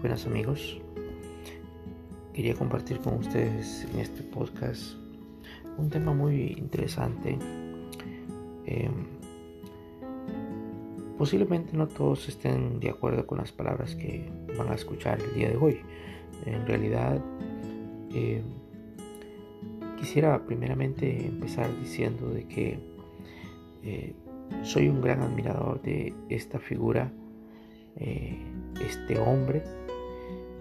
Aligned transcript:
Buenas 0.00 0.26
amigos, 0.26 0.80
quería 2.32 2.54
compartir 2.54 3.00
con 3.00 3.16
ustedes 3.16 3.86
en 3.92 4.00
este 4.00 4.22
podcast 4.22 4.94
un 5.76 5.90
tema 5.90 6.14
muy 6.14 6.54
interesante. 6.56 7.38
Em, 8.64 9.04
posiblemente 11.18 11.76
no 11.76 11.86
todos 11.86 12.30
estén 12.30 12.80
de 12.80 12.88
acuerdo 12.88 13.26
con 13.26 13.36
las 13.36 13.52
palabras 13.52 13.94
que 13.94 14.32
van 14.56 14.70
a 14.70 14.74
escuchar 14.74 15.20
el 15.20 15.34
día 15.34 15.50
de 15.50 15.56
hoy. 15.58 15.80
En 16.46 16.66
realidad, 16.66 17.22
em, 18.14 18.42
quisiera 19.98 20.46
primeramente 20.46 21.26
empezar 21.26 21.68
diciendo 21.78 22.30
de 22.30 22.44
que 22.48 22.78
eh, 23.82 24.14
soy 24.62 24.88
un 24.88 25.02
gran 25.02 25.20
admirador 25.20 25.82
de 25.82 26.14
esta 26.30 26.58
figura 26.58 27.12
eh, 27.96 28.38
este 28.80 29.18
hombre 29.18 29.62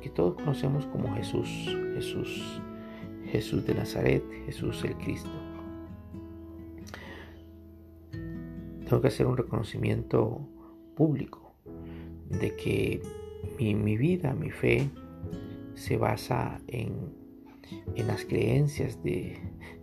que 0.01 0.09
todos 0.09 0.35
conocemos 0.35 0.85
como 0.87 1.13
Jesús, 1.15 1.47
Jesús, 1.95 2.61
Jesús 3.25 3.65
de 3.65 3.75
Nazaret, 3.75 4.23
Jesús 4.45 4.83
el 4.83 4.95
Cristo. 4.97 5.29
Tengo 8.85 9.01
que 9.01 9.07
hacer 9.07 9.27
un 9.27 9.37
reconocimiento 9.37 10.41
público 10.95 11.53
de 12.29 12.55
que 12.55 13.01
mi, 13.59 13.97
vida, 13.97 14.33
mi 14.33 14.49
fe, 14.49 14.89
se 15.75 15.97
basa 15.97 16.59
en, 16.67 16.93
en 17.95 18.07
las 18.07 18.25
creencias 18.25 19.03
de, 19.03 19.37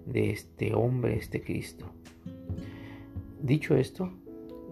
de 0.07 0.30
este 0.30 0.74
hombre, 0.74 1.16
este 1.16 1.41
Cristo. 1.41 1.87
Dicho 3.41 3.77
esto, 3.77 4.12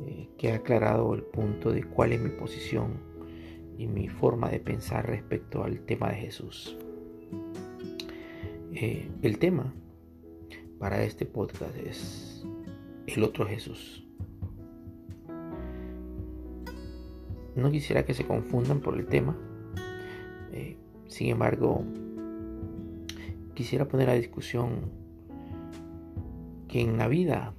eh, 0.06 0.28
que 0.36 0.52
ha 0.52 0.56
aclarado 0.56 1.14
el 1.14 1.22
punto 1.22 1.70
de 1.70 1.84
cuál 1.84 2.12
es 2.12 2.20
mi 2.20 2.30
posición 2.30 3.13
y 3.78 3.86
mi 3.86 4.08
forma 4.08 4.48
de 4.48 4.60
pensar 4.60 5.06
respecto 5.06 5.64
al 5.64 5.80
tema 5.80 6.10
de 6.10 6.16
Jesús. 6.16 6.76
Eh, 8.72 9.08
el 9.22 9.38
tema 9.38 9.72
para 10.78 11.02
este 11.02 11.26
podcast 11.26 11.76
es 11.76 12.44
el 13.06 13.22
otro 13.22 13.46
Jesús. 13.46 14.06
No 17.54 17.70
quisiera 17.70 18.04
que 18.04 18.14
se 18.14 18.26
confundan 18.26 18.80
por 18.80 18.98
el 18.98 19.06
tema. 19.06 19.36
Eh, 20.52 20.76
sin 21.06 21.28
embargo, 21.28 21.84
quisiera 23.54 23.86
poner 23.86 24.10
a 24.10 24.14
discusión 24.14 24.90
que 26.68 26.80
en 26.80 26.98
la 26.98 27.06
vida 27.06 27.54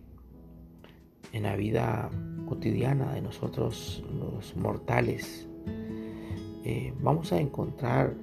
en 1.35 1.43
la 1.43 1.57
vida 1.57 2.09
cotidiana 2.47 3.13
de 3.13 3.21
nosotros 3.21 4.01
los 4.17 4.55
mortales, 4.55 5.49
eh, 6.65 6.93
vamos 6.99 7.31
a 7.31 7.39
encontrar 7.39 8.15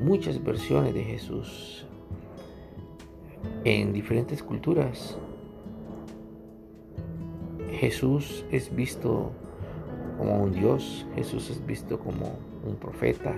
muchas 0.00 0.42
versiones 0.42 0.94
de 0.94 1.04
Jesús 1.04 1.86
en 3.64 3.92
diferentes 3.92 4.42
culturas. 4.42 5.18
Jesús 7.72 8.44
es 8.50 8.74
visto 8.74 9.32
como 10.16 10.42
un 10.42 10.52
Dios, 10.52 11.06
Jesús 11.14 11.50
es 11.50 11.64
visto 11.66 11.98
como 11.98 12.38
un 12.66 12.76
profeta, 12.76 13.34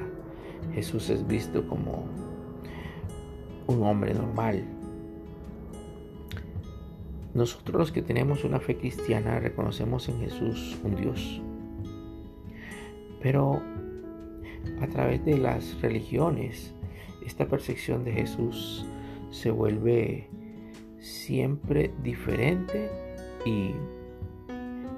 Jesús 0.72 1.10
es 1.10 1.26
visto 1.26 1.66
como 1.66 2.04
un 3.66 3.82
hombre 3.82 4.14
normal, 4.14 4.64
nosotros 7.34 7.76
los 7.76 7.92
que 7.92 8.02
tenemos 8.02 8.44
una 8.44 8.60
fe 8.60 8.76
cristiana 8.76 9.40
reconocemos 9.40 10.08
en 10.08 10.20
Jesús 10.20 10.78
un 10.84 10.94
Dios. 10.94 11.42
Pero 13.20 13.60
a 14.80 14.86
través 14.86 15.24
de 15.24 15.38
las 15.38 15.80
religiones, 15.80 16.74
esta 17.24 17.46
percepción 17.46 18.04
de 18.04 18.12
Jesús 18.12 18.86
se 19.30 19.50
vuelve 19.50 20.28
siempre 20.98 21.92
diferente 22.02 22.90
y 23.44 23.72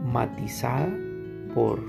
matizada 0.05 0.89
por 1.55 1.81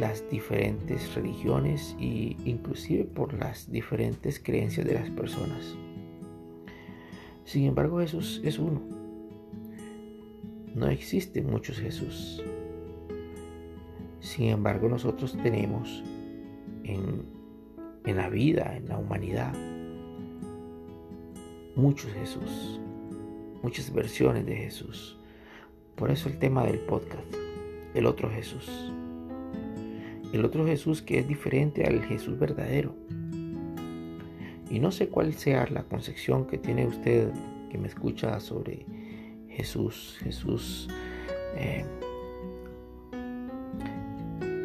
las 0.00 0.28
diferentes 0.30 1.14
religiones 1.14 1.94
e 2.00 2.36
inclusive 2.44 3.04
por 3.04 3.34
las 3.34 3.70
diferentes 3.70 4.40
creencias 4.40 4.86
de 4.86 4.94
las 4.94 5.10
personas. 5.10 5.76
Sin 7.44 7.66
embargo, 7.66 8.00
Jesús 8.00 8.40
es 8.42 8.58
uno 8.58 9.04
no 10.74 10.88
existen 10.88 11.48
muchos 11.48 11.78
Jesús. 11.78 12.42
Sin 14.20 14.46
embargo, 14.46 14.88
nosotros 14.88 15.36
tenemos 15.42 16.02
en, 16.84 17.24
la 18.04 18.28
vida, 18.28 18.76
en 18.76 18.88
la 18.88 18.98
humanidad, 18.98 19.54
muchos 21.74 22.12
Jesús, 22.12 22.80
muchas 23.62 23.92
versiones 23.92 24.46
de 24.46 24.56
Jesús. 24.56 25.18
Por 25.96 26.10
eso 26.10 26.28
el 26.28 26.38
tema 26.38 26.64
del 26.64 26.80
podcast, 26.80 27.34
el 27.94 28.06
otro 28.06 28.30
Jesús. 28.30 28.92
El 30.32 30.44
otro 30.44 30.66
Jesús 30.66 31.00
que 31.00 31.20
es 31.20 31.28
diferente 31.28 31.84
al 31.84 32.02
Jesús 32.02 32.38
verdadero. 32.38 32.94
Y 34.68 34.80
no 34.80 34.90
sé 34.90 35.08
cuál 35.08 35.34
sea 35.34 35.66
la 35.70 35.84
concepción 35.84 36.46
que 36.46 36.58
tiene 36.58 36.86
usted 36.86 37.30
que 37.70 37.78
me 37.78 37.86
escucha 37.88 38.40
sobre 38.40 38.84
Jesús, 39.48 40.18
Jesús. 40.22 40.88
Eh, 41.56 41.84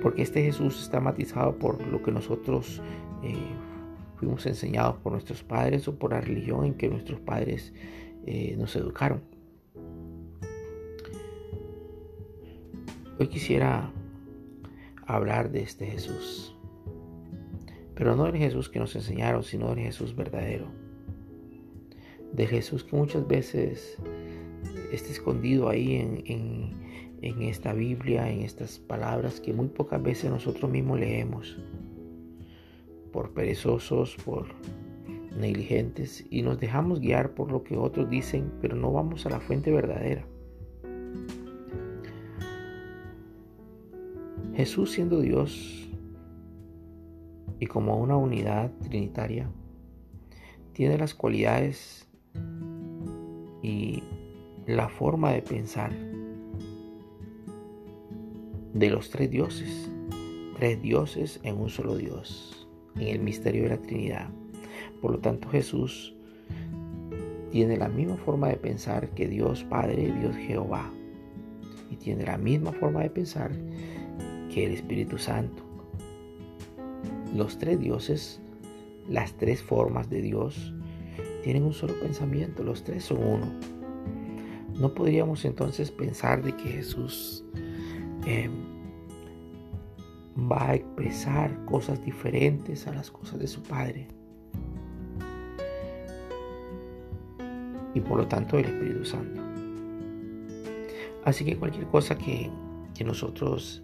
porque 0.02 0.22
este 0.22 0.44
Jesús 0.44 0.82
está 0.82 1.00
matizado 1.00 1.58
por 1.58 1.86
lo 1.88 2.02
que 2.02 2.12
nosotros 2.12 2.82
eh, 3.24 3.36
fuimos 4.18 4.46
enseñados 4.46 4.98
por 4.98 5.14
nuestros 5.14 5.44
padres 5.44 5.88
o 5.88 5.98
por 5.98 6.12
la 6.12 6.22
religión 6.22 6.66
en 6.66 6.74
que 6.74 6.90
nuestros 6.90 7.20
padres 7.20 7.74
eh, 8.26 8.56
nos 8.58 8.76
educaron. 8.76 9.22
Hoy 13.20 13.28
quisiera 13.28 13.92
hablar 15.06 15.52
de 15.52 15.62
este 15.62 15.86
Jesús, 15.88 16.56
pero 17.96 18.16
no 18.16 18.26
del 18.26 18.38
Jesús 18.38 18.70
que 18.70 18.80
nos 18.80 18.96
enseñaron, 18.96 19.44
sino 19.44 19.70
del 19.70 19.80
Jesús 19.80 20.16
verdadero, 20.16 20.68
de 22.32 22.48
Jesús 22.48 22.86
que 22.86 22.96
muchas 22.96 23.28
veces 23.28 23.98
está 24.94 25.10
escondido 25.10 25.68
ahí 25.68 25.96
en, 25.96 26.24
en 26.26 26.74
esta 27.22 27.74
Biblia, 27.74 28.30
en 28.30 28.42
estas 28.42 28.80
palabras 28.80 29.42
que 29.42 29.54
muy 29.54 29.68
pocas 29.68 30.02
veces 30.02 30.32
nosotros 30.32 30.72
mismos 30.72 31.00
leemos, 31.00 31.58
por 33.12 33.32
perezosos, 33.32 34.16
por 34.24 34.48
negligentes, 35.38 36.26
y 36.30 36.42
nos 36.42 36.60
dejamos 36.60 37.00
guiar 37.00 37.32
por 37.32 37.52
lo 37.52 37.64
que 37.64 37.78
otros 37.78 38.10
dicen, 38.10 38.52
pero 38.62 38.76
no 38.76 38.92
vamos 38.92 39.26
a 39.26 39.30
la 39.30 39.40
fuente 39.40 39.72
verdadera. 39.72 40.26
Jesús 44.56 44.92
siendo 44.92 45.22
Dios 45.22 45.90
y 47.60 47.66
como 47.66 47.98
una 47.98 48.18
unidad 48.18 48.72
trinitaria, 48.82 49.50
tiene 50.74 50.98
las 50.98 51.14
cualidades 51.14 52.08
y 53.62 54.04
la 54.66 54.90
forma 54.90 55.32
de 55.32 55.42
pensar 55.42 56.09
de 58.74 58.90
los 58.90 59.10
tres 59.10 59.32
dioses, 59.32 59.90
tres 60.58 60.82
dioses 60.82 61.40
en 61.44 61.58
un 61.58 61.70
solo 61.70 61.98
Dios, 61.98 62.68
en 62.96 63.08
el 63.08 63.20
misterio 63.20 63.64
de 63.64 63.70
la 63.70 63.82
Trinidad. 63.82 64.30
Por 65.02 65.12
lo 65.12 65.20
tanto, 65.20 65.50
Jesús 65.50 66.14
tiene 67.52 67.78
la 67.78 67.90
misma 67.90 68.18
forma 68.18 68.50
de 68.50 68.58
pensar 68.58 69.10
que 69.10 69.28
Dios 69.28 69.64
Padre, 69.64 70.12
Dios 70.20 70.36
Jehová, 70.36 70.92
y 71.90 71.96
tiene 71.96 72.26
la 72.26 72.38
misma 72.38 72.72
forma 72.72 73.02
de 73.02 73.10
pensar 73.10 73.52
que 74.54 74.66
el 74.66 74.74
Espíritu 74.74 75.18
Santo. 75.18 75.64
Los 77.36 77.58
tres 77.58 77.80
dioses, 77.80 78.40
las 79.08 79.34
tres 79.34 79.64
formas 79.64 80.10
de 80.10 80.22
Dios, 80.22 80.74
tienen 81.44 81.64
un 81.64 81.74
solo 81.74 82.00
pensamiento, 82.00 82.64
los 82.64 82.84
tres 82.84 83.06
son 83.06 83.24
uno. 83.24 83.48
¿No 84.76 84.94
podríamos 84.94 85.44
entonces 85.46 85.92
pensar 85.92 86.44
de 86.44 86.56
que 86.56 86.70
Jesús 86.70 87.44
em, 88.26 88.52
va 90.50 90.70
a 90.70 90.76
expresar 90.76 91.66
cosas 91.66 92.04
diferentes 92.04 92.88
a 92.88 92.94
las 92.94 93.12
cosas 93.12 93.40
de 93.40 93.48
su 93.48 93.62
Padre? 93.64 94.08
Y 97.94 98.00
por 98.02 98.18
lo 98.18 98.28
tanto 98.28 98.58
el 98.58 98.66
Espíritu 98.66 99.06
Santo. 99.06 99.42
Así 101.26 101.44
que 101.44 101.58
cualquier 101.58 101.86
cosa 101.88 102.18
que, 102.18 102.50
nosotros 103.06 103.82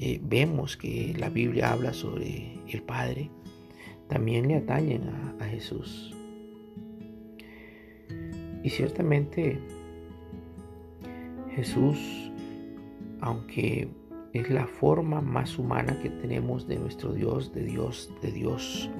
eh, 0.00 0.20
vemos 0.20 0.76
que 0.76 1.14
la 1.16 1.28
Biblia 1.28 1.72
habla 1.72 1.92
sobre 1.92 2.58
el 2.68 2.82
Padre, 2.82 3.30
también 4.08 4.48
le 4.48 4.56
atañen 4.56 5.08
a 5.38 5.44
Jesús. 5.44 6.12
Y 8.64 8.70
ciertamente 8.70 9.60
Jesús, 11.54 12.27
aunque 13.20 13.88
es 14.32 14.50
la 14.50 14.66
forma 14.66 15.20
más 15.20 15.58
humana 15.58 15.98
que 16.00 16.10
tenemos 16.10 16.66
de 16.66 16.78
nuestro 16.78 17.12
Dios, 17.12 17.52
de 17.52 17.64
Dios, 17.64 18.12
de 18.22 18.32
Dios, 18.32 18.90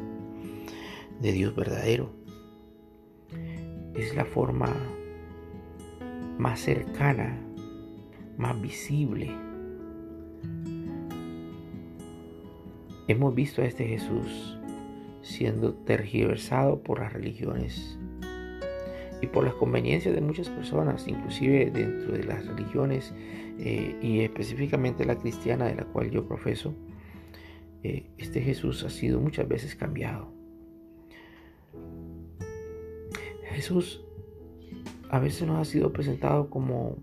de 1.20 1.32
Dios 1.32 1.54
verdadero. 1.54 2.10
Es 3.94 4.14
la 4.14 4.24
forma 4.24 4.72
más 6.38 6.60
cercana, 6.60 7.38
más 8.36 8.60
visible. 8.60 9.30
Hemos 13.08 13.34
visto 13.34 13.62
a 13.62 13.66
este 13.66 13.86
Jesús 13.86 14.58
siendo 15.22 15.74
tergiversado 15.74 16.82
por 16.82 17.00
las 17.00 17.12
religiones 17.12 17.97
y 19.20 19.26
por 19.26 19.44
las 19.44 19.54
conveniencias 19.54 20.14
de 20.14 20.20
muchas 20.20 20.48
personas, 20.48 21.06
inclusive 21.08 21.70
dentro 21.70 22.12
de 22.12 22.24
las 22.24 22.46
religiones 22.46 23.12
eh, 23.58 23.96
y 24.00 24.20
específicamente 24.20 25.04
la 25.04 25.16
cristiana 25.16 25.66
de 25.66 25.74
la 25.74 25.84
cual 25.84 26.10
yo 26.10 26.26
profeso, 26.26 26.74
eh, 27.82 28.06
este 28.18 28.40
Jesús 28.40 28.84
ha 28.84 28.90
sido 28.90 29.20
muchas 29.20 29.48
veces 29.48 29.74
cambiado. 29.74 30.32
Jesús 33.50 34.04
a 35.10 35.18
veces 35.18 35.46
nos 35.46 35.58
ha 35.58 35.64
sido 35.64 35.92
presentado 35.92 36.50
como 36.50 36.96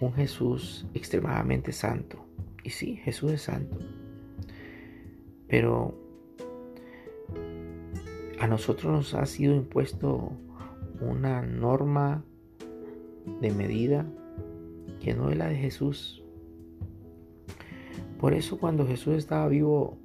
un 0.00 0.12
Jesús 0.14 0.86
extremadamente 0.94 1.72
santo. 1.72 2.24
Y 2.64 2.70
sí, 2.70 2.96
Jesús 2.96 3.32
es 3.32 3.42
santo. 3.42 3.78
Pero 5.48 5.94
a 8.40 8.46
nosotros 8.46 8.90
nos 8.90 9.14
ha 9.14 9.26
sido 9.26 9.54
impuesto 9.54 10.32
una 11.02 11.42
norma 11.42 12.24
de 13.40 13.50
medida 13.52 14.06
que 15.00 15.12
no 15.12 15.30
es 15.30 15.36
la 15.36 15.48
de 15.48 15.56
Jesús. 15.56 16.24
Por 18.18 18.32
eso 18.32 18.58
cuando 18.58 18.86
Jesús 18.86 19.16
estaba 19.16 19.46
vivo 19.46 19.98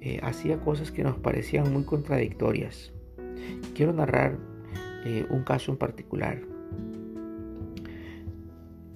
eh, 0.00 0.20
hacía 0.22 0.58
cosas 0.60 0.90
que 0.90 1.02
nos 1.02 1.18
parecían 1.18 1.70
muy 1.70 1.84
contradictorias. 1.84 2.94
Quiero 3.74 3.92
narrar 3.92 4.38
eh, 5.04 5.26
un 5.28 5.44
caso 5.44 5.70
en 5.70 5.76
particular. 5.76 6.40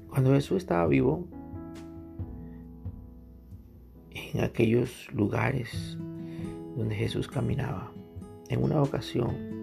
Cuando 0.08 0.32
Jesús 0.32 0.56
estaba 0.56 0.86
vivo, 0.86 1.28
en 4.14 4.40
aquellos 4.42 5.12
lugares 5.12 5.98
donde 6.76 6.94
Jesús 6.94 7.28
caminaba, 7.28 7.92
en 8.48 8.62
una 8.62 8.82
ocasión 8.82 9.58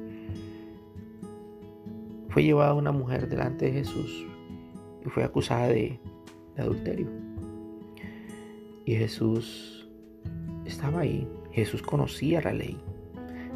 fue 2.29 2.43
llevada 2.43 2.73
una 2.73 2.91
mujer 2.91 3.29
delante 3.29 3.65
de 3.65 3.71
Jesús 3.71 4.25
y 5.05 5.09
fue 5.09 5.23
acusada 5.23 5.67
de, 5.67 5.99
adulterio. 6.57 7.07
Y 8.85 8.95
Jesús 8.95 9.87
estaba 10.65 11.01
ahí. 11.01 11.27
Jesús 11.51 11.81
conocía 11.81 12.41
la 12.41 12.53
ley. 12.53 12.77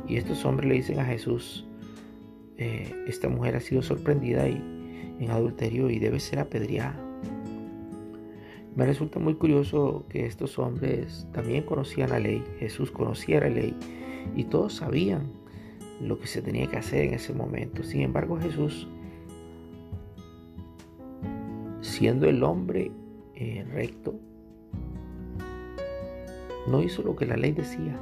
Y 0.07 0.15
estos 0.15 0.45
hombres 0.45 0.69
le 0.69 0.75
dicen 0.75 0.99
a 0.99 1.05
Jesús, 1.05 1.67
eh, 2.57 2.93
esta 3.05 3.27
mujer 3.27 3.57
ha 3.57 3.59
sido 3.59 3.81
sorprendida 3.81 4.47
y, 4.47 4.61
en 5.19 5.29
adulterio 5.29 5.89
y 5.89 5.99
debe 5.99 6.21
ser 6.21 6.39
apedreada. 6.39 6.97
Me 8.75 8.85
resulta 8.85 9.19
muy 9.19 9.35
curioso 9.35 10.05
que 10.07 10.25
estos 10.25 10.57
hombres 10.57 11.27
también 11.33 11.63
conocían 11.63 12.11
la 12.11 12.19
ley, 12.19 12.43
Jesús 12.59 12.91
conocía 12.91 13.41
la 13.41 13.49
ley 13.49 13.75
y 14.35 14.45
todos 14.45 14.75
sabían 14.75 15.31
lo 16.01 16.19
que 16.19 16.27
se 16.27 16.41
tenía 16.41 16.67
que 16.67 16.77
hacer 16.77 17.05
en 17.05 17.13
ese 17.13 17.33
momento. 17.33 17.83
Sin 17.83 18.01
embargo, 18.01 18.39
Jesús, 18.39 18.87
siendo 21.81 22.27
el 22.27 22.43
hombre 22.43 22.91
eh, 23.35 23.65
recto, 23.73 24.19
no 26.67 26.81
hizo 26.81 27.01
lo 27.03 27.15
que 27.15 27.25
la 27.25 27.37
ley 27.37 27.51
decía. 27.51 27.99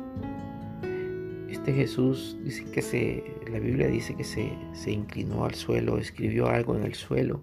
Este 1.49 1.73
Jesús 1.73 2.37
dice 2.43 2.65
que 2.65 2.81
se, 2.81 3.23
la 3.51 3.59
Biblia 3.59 3.87
dice 3.87 4.15
que 4.15 4.23
se, 4.23 4.51
se 4.73 4.91
inclinó 4.91 5.45
al 5.45 5.55
suelo, 5.55 5.97
escribió 5.97 6.47
algo 6.47 6.75
en 6.75 6.83
el 6.83 6.93
suelo 6.93 7.41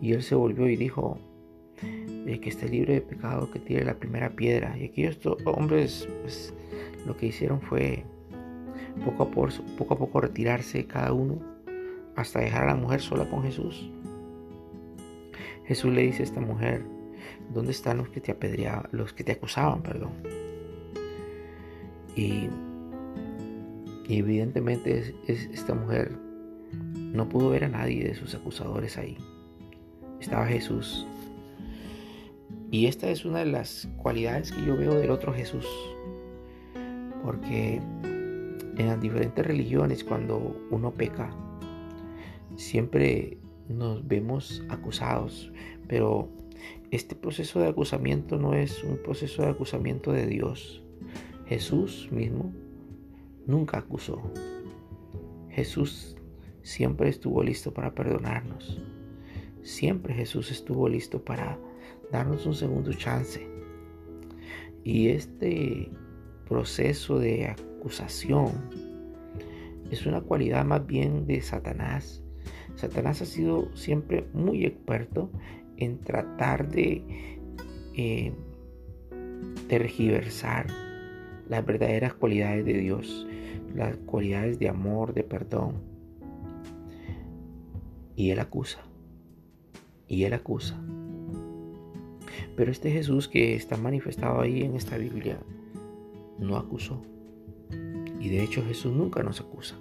y 0.00 0.12
él 0.12 0.22
se 0.22 0.34
volvió 0.34 0.68
y 0.68 0.76
dijo, 0.76 1.18
que 2.36 2.50
esté 2.50 2.68
libre 2.68 2.94
de 2.94 3.00
pecado, 3.00 3.50
que 3.50 3.58
tire 3.58 3.84
la 3.84 3.94
primera 3.94 4.30
piedra. 4.30 4.76
Y 4.78 4.84
aquellos 4.84 5.18
hombres 5.46 6.06
pues, 6.22 6.52
lo 7.06 7.16
que 7.16 7.26
hicieron 7.26 7.60
fue 7.60 8.04
poco 9.04 9.22
a, 9.22 9.96
poco, 9.96 10.20
retirarse 10.20 10.86
cada 10.86 11.12
uno 11.12 11.38
hasta 12.16 12.40
dejar 12.40 12.64
a 12.64 12.66
la 12.68 12.74
mujer 12.74 13.00
sola 13.00 13.28
con 13.28 13.42
Jesús. 13.42 13.90
Jesús 15.64 15.92
le 15.92 16.02
dice 16.02 16.22
a 16.22 16.24
esta 16.24 16.40
mujer, 16.40 16.84
¿dónde 17.52 17.72
están 17.72 17.98
los 17.98 18.08
que 18.08 18.20
te 18.20 18.32
apedreaban, 18.32 18.88
los 18.92 19.12
que 19.12 19.24
te 19.24 19.32
acusaban, 19.32 19.82
perdón? 19.82 20.12
Y, 22.16 22.48
evidentemente 24.08 25.14
esta 25.26 25.74
mujer 25.74 26.18
no 26.72 27.28
pudo 27.28 27.50
ver 27.50 27.64
a 27.64 27.68
nadie 27.68 28.04
de 28.04 28.14
sus 28.14 28.34
acusadores 28.34 28.96
ahí. 28.96 29.16
Estaba 30.20 30.46
Jesús. 30.46 31.06
Y 32.70 32.86
esta 32.86 33.08
es 33.10 33.24
una 33.24 33.40
de 33.40 33.46
las 33.46 33.88
cualidades 33.96 34.52
que 34.52 34.64
yo 34.66 34.76
veo 34.76 34.94
del 34.94 35.10
otro 35.10 35.32
Jesús. 35.32 35.66
Porque 37.28 37.74
en 38.78 38.86
las 38.86 38.98
diferentes 39.02 39.46
religiones 39.46 40.02
cuando 40.02 40.56
uno 40.70 40.92
peca, 40.92 41.30
siempre 42.56 43.36
nos 43.68 44.08
vemos 44.08 44.64
acusados, 44.70 45.52
pero 45.88 46.30
este 46.90 47.14
proceso 47.14 47.60
de 47.60 47.68
acusamiento 47.68 48.38
no 48.38 48.54
es 48.54 48.82
un 48.82 48.96
proceso 48.96 49.42
de 49.42 49.48
acusamiento 49.48 50.10
de 50.10 50.26
Dios. 50.26 50.82
Jesús 51.44 52.08
mismo 52.10 52.50
nunca 53.46 53.76
acusó. 53.76 54.22
Jesús 55.50 56.16
siempre 56.62 57.10
estuvo 57.10 57.42
listo 57.42 57.74
para 57.74 57.94
perdonarnos. 57.94 58.80
Siempre 59.62 60.14
Jesús 60.14 60.50
estuvo 60.50 60.88
listo 60.88 61.22
para 61.22 61.58
darnos 62.10 62.46
un 62.46 62.54
segundo 62.54 62.90
chance. 62.94 63.46
Y 64.82 65.08
este 65.08 65.90
proceso 66.48 67.18
de 67.18 67.46
acusación 67.46 68.52
es 69.90 70.06
una 70.06 70.20
cualidad 70.20 70.64
más 70.64 70.86
bien 70.86 71.26
de 71.26 71.40
Satanás. 71.40 72.22
Satanás 72.74 73.22
ha 73.22 73.26
sido 73.26 73.74
siempre 73.76 74.26
muy 74.32 74.64
experto 74.64 75.30
en 75.76 75.98
tratar 75.98 76.70
de 76.70 77.38
eh, 77.94 78.32
tergiversar 79.68 80.66
las 81.48 81.64
verdaderas 81.64 82.14
cualidades 82.14 82.64
de 82.64 82.74
Dios, 82.74 83.26
las 83.74 83.96
cualidades 83.96 84.58
de 84.58 84.68
amor, 84.68 85.14
de 85.14 85.24
perdón. 85.24 85.76
Y 88.14 88.30
él 88.30 88.40
acusa. 88.40 88.80
Y 90.06 90.24
él 90.24 90.34
acusa. 90.34 90.78
Pero 92.56 92.70
este 92.70 92.90
Jesús 92.90 93.28
que 93.28 93.54
está 93.54 93.76
manifestado 93.76 94.40
ahí 94.40 94.62
en 94.62 94.74
esta 94.74 94.98
Biblia 94.98 95.38
no 96.38 96.56
acusó. 96.56 97.02
Y 98.20 98.28
de 98.28 98.42
hecho 98.42 98.64
Jesús 98.64 98.92
nunca 98.92 99.22
nos 99.22 99.40
acusa. 99.40 99.76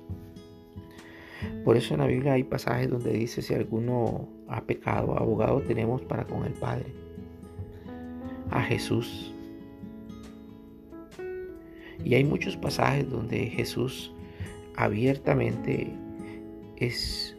Por 1.64 1.78
eso 1.78 1.94
en 1.94 2.00
la 2.00 2.08
Biblia 2.08 2.34
hay 2.34 2.44
pasajes 2.44 2.90
donde 2.90 3.12
dice 3.12 3.42
si 3.42 3.54
alguno 3.54 4.28
ha 4.48 4.62
pecado, 4.62 5.18
abogado 5.18 5.62
tenemos 5.62 6.02
para 6.02 6.26
con 6.26 6.46
el 6.46 6.54
Padre. 6.54 6.94
A 8.50 8.62
Jesús. 8.62 9.34
Y 12.04 12.16
hay 12.16 12.24
muchos 12.24 12.56
pasajes 12.56 13.10
donde 13.10 13.48
Jesús 13.48 14.14
abiertamente 14.76 15.92
es 16.78 17.36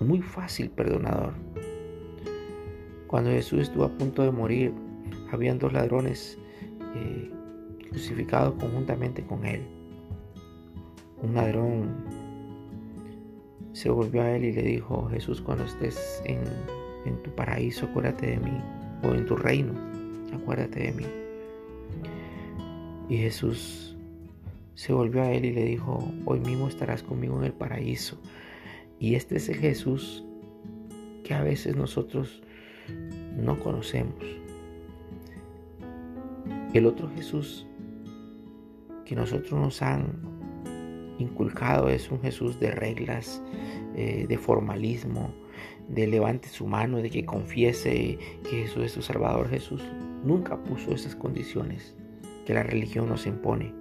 muy 0.00 0.20
fácil 0.22 0.70
perdonador. 0.70 1.34
Cuando 3.06 3.30
Jesús 3.30 3.60
estuvo 3.60 3.84
a 3.84 3.96
punto 3.96 4.22
de 4.22 4.30
morir, 4.30 4.72
habían 5.32 5.58
dos 5.58 5.72
ladrones 5.72 6.38
crucificados 7.88 8.54
conjuntamente 8.54 9.22
con 9.22 9.44
él. 9.44 9.62
Un 11.22 11.34
ladrón 11.34 11.96
se 13.72 13.90
volvió 13.90 14.22
a 14.22 14.30
él 14.36 14.44
y 14.44 14.52
le 14.52 14.62
dijo, 14.62 15.08
Jesús, 15.10 15.40
cuando 15.40 15.64
estés 15.64 16.22
en, 16.24 16.40
en 17.04 17.22
tu 17.22 17.30
paraíso, 17.30 17.86
acuérdate 17.86 18.26
de 18.26 18.38
mí, 18.38 18.60
o 19.02 19.14
en 19.14 19.26
tu 19.26 19.36
reino, 19.36 19.72
acuérdate 20.34 20.80
de 20.80 20.92
mí. 20.92 21.06
Y 23.08 23.18
Jesús 23.18 23.96
se 24.74 24.92
volvió 24.92 25.22
a 25.22 25.30
él 25.32 25.44
y 25.44 25.52
le 25.52 25.64
dijo, 25.64 25.98
hoy 26.24 26.40
mismo 26.40 26.68
estarás 26.68 27.02
conmigo 27.02 27.38
en 27.38 27.44
el 27.44 27.52
paraíso. 27.52 28.18
Y 29.00 29.14
este 29.14 29.36
es 29.36 29.48
el 29.48 29.56
Jesús 29.56 30.24
que 31.24 31.34
a 31.34 31.42
veces 31.42 31.76
nosotros 31.76 32.42
no 33.36 33.58
conocemos. 33.60 34.14
El 36.74 36.86
otro 36.86 37.08
Jesús 37.14 37.67
que 39.08 39.16
nosotros 39.16 39.52
nos 39.52 39.80
han 39.80 40.12
inculcado 41.18 41.88
es 41.88 42.10
un 42.10 42.20
Jesús 42.20 42.60
de 42.60 42.70
reglas, 42.70 43.42
eh, 43.96 44.26
de 44.28 44.38
formalismo, 44.38 45.34
de 45.88 46.06
levante 46.06 46.48
su 46.48 46.66
mano, 46.66 46.98
de 46.98 47.10
que 47.10 47.24
confiese 47.24 48.18
que 48.44 48.50
Jesús 48.50 48.84
es 48.84 48.92
su 48.92 49.02
Salvador. 49.02 49.48
Jesús 49.48 49.82
nunca 50.22 50.62
puso 50.62 50.92
esas 50.92 51.16
condiciones 51.16 51.96
que 52.46 52.52
la 52.54 52.62
religión 52.62 53.08
nos 53.08 53.26
impone. 53.26 53.74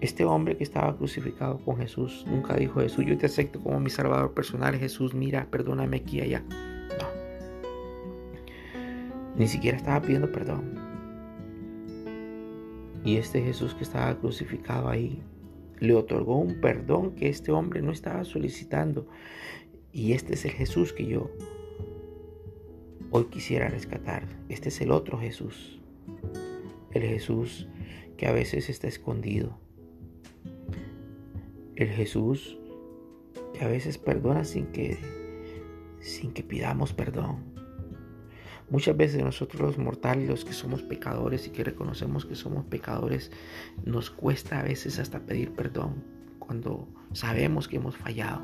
Este 0.00 0.24
hombre 0.24 0.56
que 0.56 0.62
estaba 0.62 0.96
crucificado 0.96 1.58
con 1.58 1.78
Jesús 1.78 2.24
nunca 2.28 2.54
dijo 2.54 2.80
Jesús, 2.80 3.04
yo 3.04 3.18
te 3.18 3.26
acepto 3.26 3.60
como 3.60 3.80
mi 3.80 3.90
Salvador 3.90 4.32
personal. 4.32 4.76
Jesús, 4.76 5.12
mira, 5.12 5.48
perdóname 5.50 5.96
aquí 5.96 6.18
y 6.18 6.20
allá. 6.20 6.44
No. 6.48 7.08
Ni 9.36 9.48
siquiera 9.48 9.76
estaba 9.76 10.00
pidiendo 10.00 10.30
perdón. 10.30 10.87
Y 13.08 13.16
este 13.16 13.40
Jesús 13.40 13.72
que 13.72 13.84
estaba 13.84 14.18
crucificado 14.18 14.90
ahí 14.90 15.22
le 15.80 15.94
otorgó 15.94 16.36
un 16.36 16.60
perdón 16.60 17.14
que 17.14 17.30
este 17.30 17.50
hombre 17.52 17.80
no 17.80 17.90
estaba 17.90 18.22
solicitando. 18.24 19.08
Y 19.94 20.12
este 20.12 20.34
es 20.34 20.44
el 20.44 20.50
Jesús 20.50 20.92
que 20.92 21.06
yo 21.06 21.30
hoy 23.10 23.24
quisiera 23.30 23.70
rescatar. 23.70 24.26
Este 24.50 24.68
es 24.68 24.78
el 24.82 24.90
otro 24.90 25.18
Jesús. 25.18 25.80
El 26.92 27.00
Jesús 27.00 27.66
que 28.18 28.26
a 28.26 28.32
veces 28.32 28.68
está 28.68 28.88
escondido. 28.88 29.58
El 31.76 31.88
Jesús 31.88 32.58
que 33.54 33.64
a 33.64 33.68
veces 33.68 33.96
perdona 33.96 34.44
sin 34.44 34.66
que 34.66 34.98
sin 36.00 36.32
que 36.32 36.42
pidamos 36.42 36.92
perdón. 36.92 37.57
Muchas 38.70 38.96
veces 38.96 39.24
nosotros 39.24 39.62
los 39.62 39.78
mortales, 39.78 40.28
los 40.28 40.44
que 40.44 40.52
somos 40.52 40.82
pecadores 40.82 41.46
y 41.46 41.50
que 41.50 41.64
reconocemos 41.64 42.26
que 42.26 42.34
somos 42.34 42.66
pecadores, 42.66 43.30
nos 43.84 44.10
cuesta 44.10 44.60
a 44.60 44.62
veces 44.62 44.98
hasta 44.98 45.20
pedir 45.20 45.52
perdón 45.52 46.04
cuando 46.38 46.86
sabemos 47.12 47.66
que 47.66 47.76
hemos 47.76 47.96
fallado. 47.96 48.42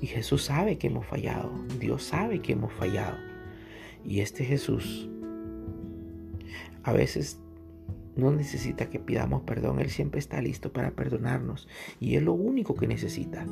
Y 0.00 0.08
Jesús 0.08 0.42
sabe 0.42 0.78
que 0.78 0.88
hemos 0.88 1.06
fallado, 1.06 1.52
Dios 1.78 2.02
sabe 2.02 2.40
que 2.40 2.54
hemos 2.54 2.72
fallado. 2.72 3.16
Y 4.04 4.18
este 4.18 4.44
Jesús 4.44 5.08
a 6.82 6.92
veces 6.92 7.38
no 8.16 8.32
necesita 8.32 8.90
que 8.90 8.98
pidamos 8.98 9.42
perdón, 9.42 9.78
Él 9.78 9.90
siempre 9.90 10.18
está 10.18 10.42
listo 10.42 10.72
para 10.72 10.90
perdonarnos. 10.90 11.68
Y 12.00 12.16
es 12.16 12.22
lo 12.24 12.32
único 12.32 12.74
que 12.74 12.88
necesita, 12.88 13.46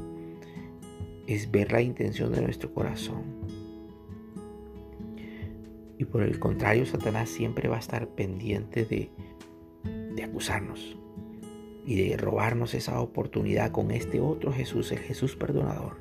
es 1.28 1.52
ver 1.52 1.70
la 1.70 1.82
intención 1.82 2.32
de 2.32 2.42
nuestro 2.42 2.74
corazón 2.74 3.59
y 6.00 6.06
por 6.06 6.22
el 6.22 6.38
contrario, 6.38 6.86
Satanás 6.86 7.28
siempre 7.28 7.68
va 7.68 7.76
a 7.76 7.78
estar 7.78 8.08
pendiente 8.08 8.86
de, 8.86 9.10
de 9.84 10.24
acusarnos 10.24 10.96
y 11.84 12.08
de 12.08 12.16
robarnos 12.16 12.72
esa 12.72 12.98
oportunidad 13.02 13.70
con 13.70 13.90
este 13.90 14.18
otro 14.18 14.50
Jesús, 14.50 14.92
el 14.92 15.00
Jesús 15.00 15.36
perdonador. 15.36 15.98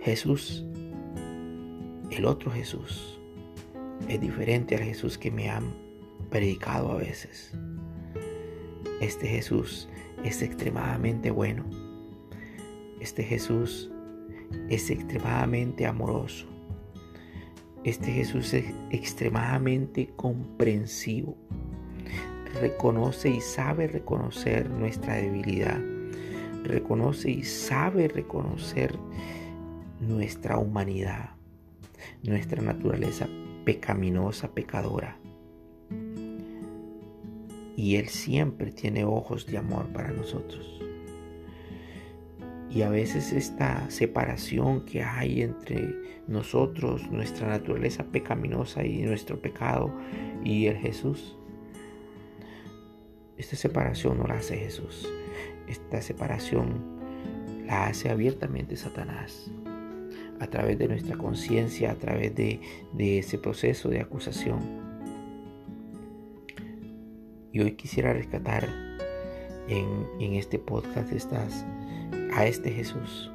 Jesús, 0.00 0.64
el 2.10 2.24
otro 2.24 2.50
Jesús, 2.52 3.20
es 4.08 4.18
diferente 4.18 4.76
al 4.76 4.84
Jesús 4.84 5.18
que 5.18 5.30
me 5.30 5.50
han 5.50 5.74
predicado 6.30 6.90
a 6.90 6.96
veces. 6.96 7.52
Este 9.02 9.26
Jesús 9.28 9.90
es 10.24 10.40
extremadamente 10.40 11.30
bueno. 11.30 11.66
Este 12.98 13.22
Jesús 13.24 13.90
es 14.68 14.90
extremadamente 14.90 15.86
amoroso. 15.86 16.46
Este 17.84 18.12
Jesús 18.12 18.52
es 18.54 18.66
extremadamente 18.90 20.10
comprensivo. 20.16 21.36
Reconoce 22.60 23.30
y 23.30 23.40
sabe 23.40 23.86
reconocer 23.86 24.68
nuestra 24.68 25.14
debilidad. 25.14 25.80
Reconoce 26.64 27.30
y 27.30 27.44
sabe 27.44 28.08
reconocer 28.08 28.98
nuestra 30.00 30.58
humanidad, 30.58 31.30
nuestra 32.22 32.62
naturaleza 32.62 33.28
pecaminosa, 33.64 34.48
pecadora. 34.52 35.18
Y 37.76 37.96
Él 37.96 38.08
siempre 38.08 38.72
tiene 38.72 39.04
ojos 39.04 39.46
de 39.46 39.58
amor 39.58 39.86
para 39.92 40.10
nosotros. 40.10 40.87
Y 42.70 42.82
a 42.82 42.90
veces 42.90 43.32
esta 43.32 43.90
separación 43.90 44.84
que 44.84 45.02
hay 45.02 45.42
entre 45.42 45.94
nosotros, 46.26 47.10
nuestra 47.10 47.48
naturaleza 47.48 48.04
pecaminosa 48.04 48.84
y 48.84 49.02
nuestro 49.02 49.40
pecado 49.40 49.90
y 50.44 50.66
el 50.66 50.76
Jesús, 50.76 51.36
esta 53.38 53.56
separación 53.56 54.18
no 54.18 54.26
la 54.26 54.34
hace 54.34 54.58
Jesús. 54.58 55.08
Esta 55.66 56.02
separación 56.02 56.98
la 57.66 57.86
hace 57.86 58.10
abiertamente 58.10 58.76
Satanás 58.76 59.50
a 60.40 60.46
través 60.46 60.78
de 60.78 60.88
nuestra 60.88 61.16
conciencia, 61.16 61.92
a 61.92 61.94
través 61.94 62.34
de, 62.34 62.60
ese 62.98 63.38
proceso 63.38 63.88
de 63.88 64.00
acusación. 64.00 64.60
Y 67.52 67.60
hoy 67.60 67.72
quisiera 67.72 68.12
rescatar 68.12 68.68
en, 69.68 70.06
en 70.20 70.34
este 70.34 70.58
podcast 70.58 71.12
estas 71.12 71.64
a 72.32 72.46
este 72.46 72.70
Jesús. 72.70 73.30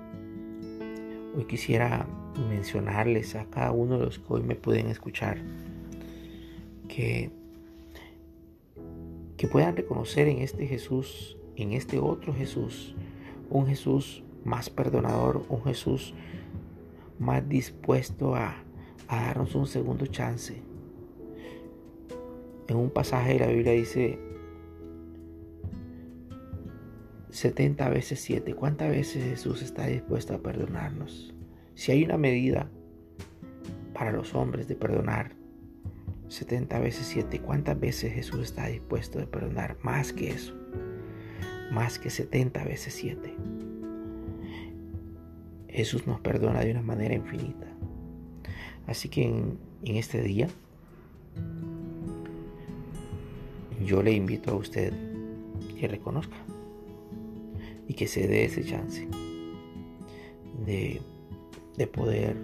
Hoy 1.36 1.46
quisiera 1.46 2.08
mencionarles 2.50 3.36
a 3.36 3.46
cada 3.46 3.72
uno 3.72 3.98
de 3.98 4.06
los 4.06 4.20
que 4.20 4.26
hoy 4.28 4.44
me 4.44 4.56
pueden 4.56 4.88
escuchar 4.88 5.38
que, 6.88 7.32
que 9.38 9.48
puedan 9.48 9.76
reconocer 9.76 10.28
en 10.28 10.40
este 10.40 10.68
Jesús, 10.68 11.38
en 11.56 11.74
este 11.74 12.00
otro 12.00 12.34
Jesús, 12.34 12.96
un 13.50 13.68
Jesús 13.68 14.24
más 14.44 14.70
perdonador, 14.70 15.46
un 15.50 15.64
Jesús 15.64 16.14
más 17.20 17.48
dispuesto 17.48 18.36
a, 18.36 18.56
a 19.08 19.22
darnos 19.28 19.56
un 19.56 19.68
segundo 19.68 20.06
chance. 20.08 20.62
En 22.68 22.78
un 22.78 22.90
pasaje 22.90 23.34
de 23.34 23.40
la 23.40 23.48
Biblia 23.48 23.74
dice, 23.74 24.33
70 27.44 27.90
veces 27.90 28.22
7. 28.22 28.56
¿Cuántas 28.56 28.90
veces 28.90 29.22
Jesús 29.22 29.62
está 29.62 29.86
dispuesto 29.86 30.34
a 30.34 30.38
perdonarnos? 30.38 31.34
Si 31.76 31.92
hay 31.92 32.06
una 32.06 32.18
medida 32.18 32.70
para 33.94 34.14
los 34.14 34.34
hombres 34.34 34.70
de 34.70 34.76
perdonar, 34.76 35.34
70 36.30 36.80
veces 36.80 37.06
7. 37.06 37.42
¿Cuántas 37.42 37.78
veces 37.78 38.14
Jesús 38.14 38.44
está 38.44 38.68
dispuesto 38.68 39.20
a 39.20 39.26
perdonar? 39.26 39.76
Más 39.84 40.14
que 40.14 40.30
eso. 40.30 40.56
Más 41.70 42.00
que 42.00 42.10
70 42.10 42.64
veces 42.64 42.94
7. 42.94 43.36
Jesús 45.68 46.08
nos 46.08 46.22
perdona 46.22 46.62
de 46.62 46.72
una 46.72 46.82
manera 46.82 47.14
infinita. 47.14 47.68
Así 48.88 49.10
que 49.10 49.26
en, 49.26 49.58
en 49.84 49.98
este 49.98 50.22
día, 50.22 50.48
yo 53.86 54.02
le 54.02 54.14
invito 54.14 54.52
a 54.52 54.56
usted 54.56 54.94
que 55.78 55.90
reconozca 55.90 56.38
y 57.88 57.94
que 57.94 58.08
se 58.08 58.28
dé 58.28 58.46
ese 58.46 58.64
chance 58.64 59.08
de, 60.66 61.02
de 61.78 61.88
poder 61.88 62.38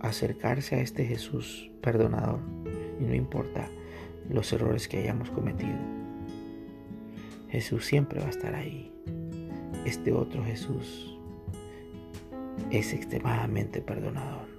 acercarse 0.00 0.76
a 0.76 0.80
este 0.80 1.04
Jesús 1.04 1.70
perdonador 1.80 2.40
y 3.00 3.04
no 3.04 3.14
importa 3.14 3.68
los 4.28 4.52
errores 4.52 4.88
que 4.88 4.98
hayamos 4.98 5.30
cometido. 5.30 5.76
Jesús 7.48 7.86
siempre 7.86 8.20
va 8.20 8.26
a 8.26 8.30
estar 8.30 8.54
ahí. 8.54 8.92
Este 9.84 10.12
otro 10.12 10.44
Jesús 10.44 11.16
es 12.70 12.92
extremadamente 12.92 13.80
perdonador. 13.80 14.55